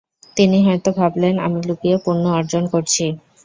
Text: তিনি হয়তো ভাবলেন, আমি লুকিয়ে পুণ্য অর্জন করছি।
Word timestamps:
তিনি 0.37 0.57
হয়তো 0.65 0.89
ভাবলেন, 0.99 1.35
আমি 1.39 1.59
লুকিয়ে 1.67 1.97
পুণ্য 2.05 2.23
অর্জন 2.37 2.63
করছি। 2.73 3.05